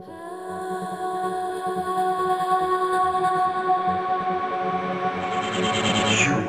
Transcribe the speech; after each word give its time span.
You 0.00 0.14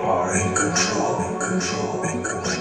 are 0.03 0.37
in 0.37 0.55
control, 0.55 1.19
in 1.19 1.37
control, 1.37 2.03
in 2.03 2.23
control. 2.23 2.60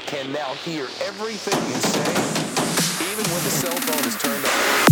can 0.00 0.32
now 0.32 0.52
hear 0.64 0.88
everything 1.04 1.58
you 1.68 1.76
say, 1.80 3.12
even 3.12 3.24
when 3.32 3.44
the 3.44 3.50
cell 3.50 3.72
phone 3.72 4.06
is 4.06 4.16
turned 4.20 4.44
off. 4.44 4.85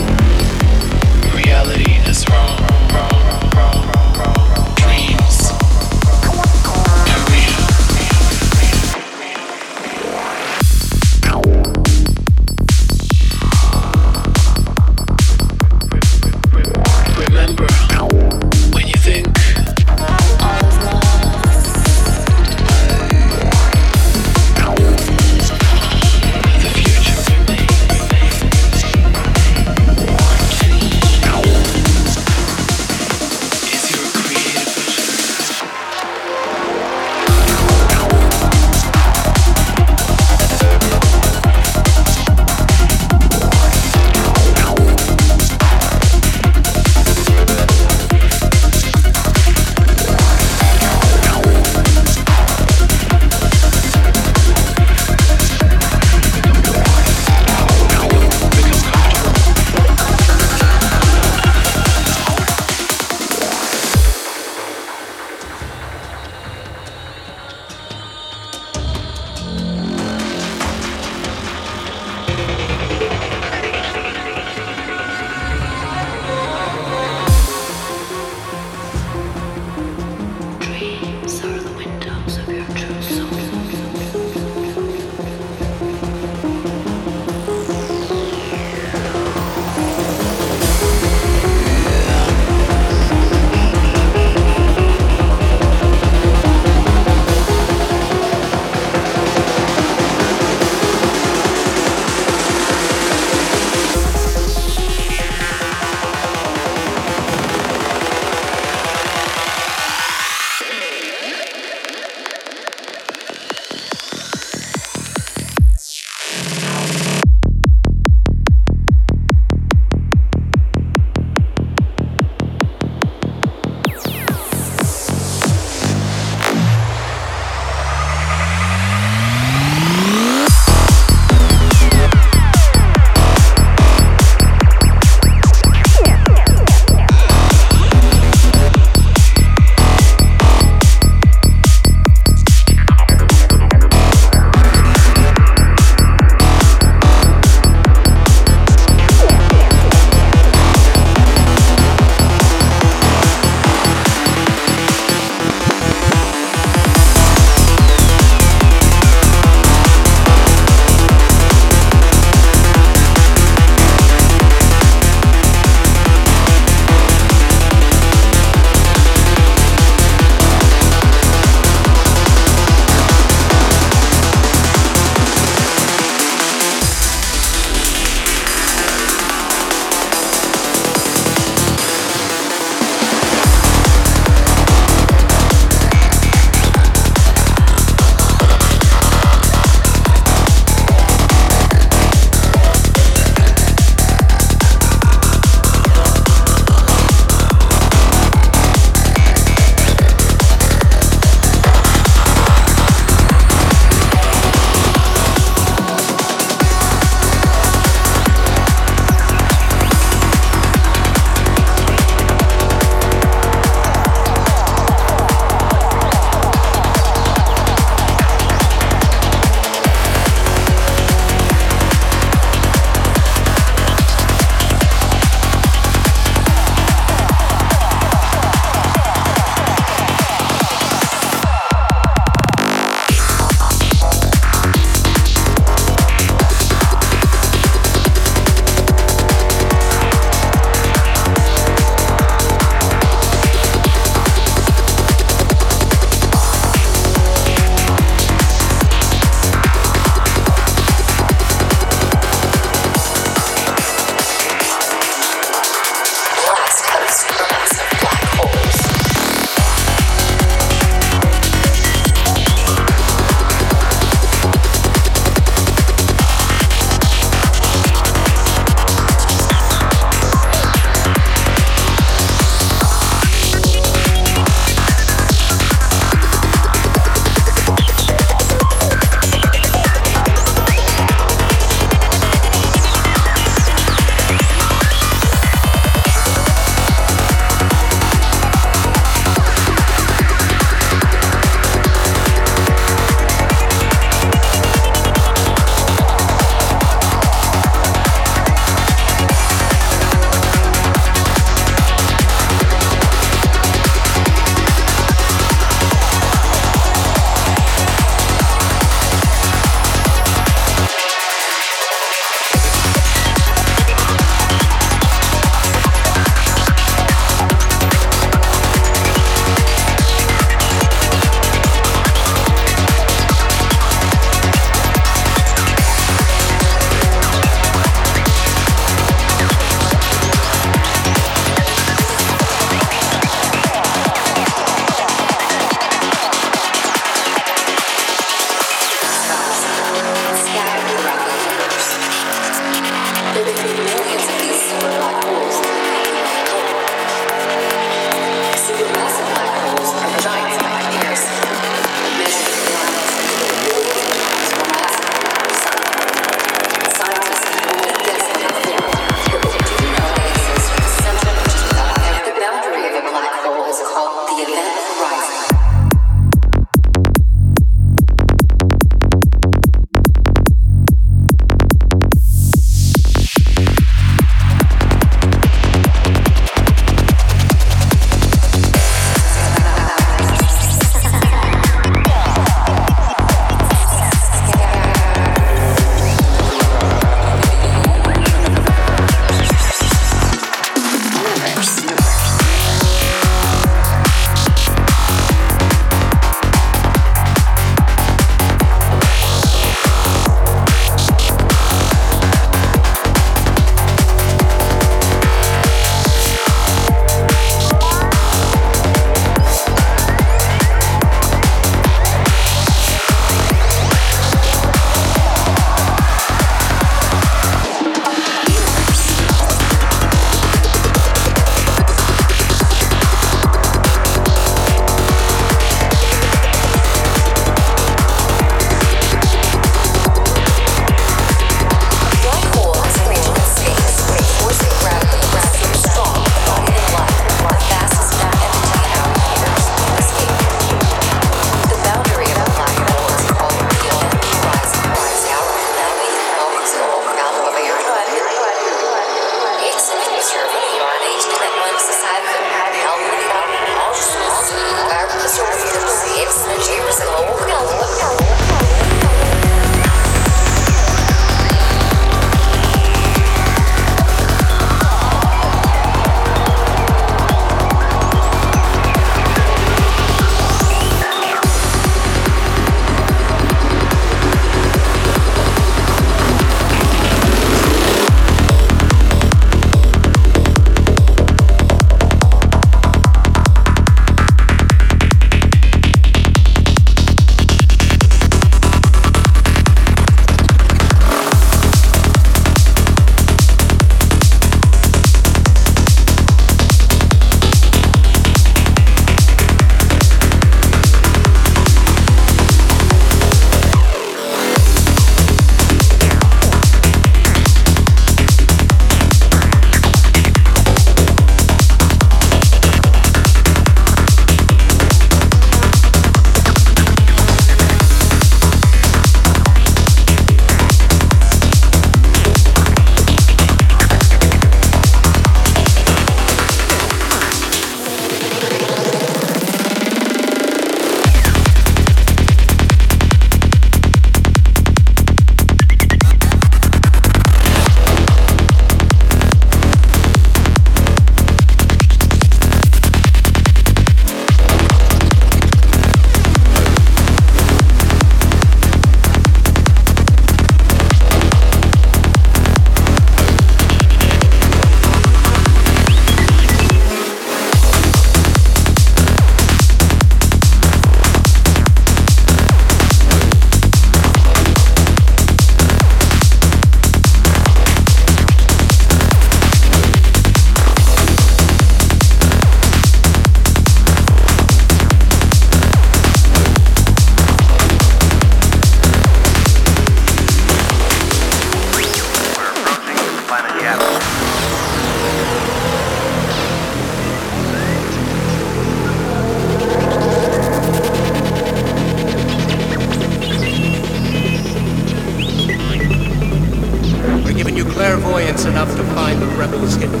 To 598.72 598.84
find 598.94 599.20
the 599.20 599.26
rebels 599.36 599.74
hidden. 599.74 600.00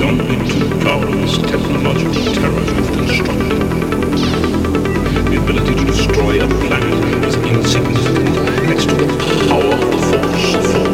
Don't 0.00 0.18
technological 1.38 2.24
terror 2.34 2.60
you've 2.74 2.92
constructed. 2.92 3.62
The 5.30 5.36
ability 5.42 5.74
to 5.76 5.84
destroy 5.84 6.44
a 6.44 6.48
planet 6.66 7.24
is 7.24 7.36
insignificant 7.36 8.68
next 8.68 8.88
to 8.90 8.94
the 8.96 9.06
power 9.48 9.72
of 9.72 9.80
the 9.80 9.98
Force, 10.06 10.85